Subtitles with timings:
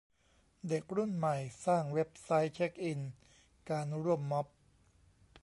[0.67, 2.99] เด็กรุ่นใหม่สร้างเว็บไซต์เช็คอิน
[3.69, 4.47] การร่วมม็อบ